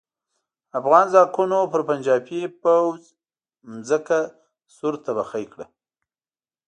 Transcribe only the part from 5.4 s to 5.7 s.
کړه.